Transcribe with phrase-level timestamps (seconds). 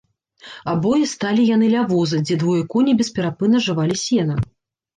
[0.71, 4.35] Абое сталі яны ля воза, дзе двое коней бесперапынна жавалі сена.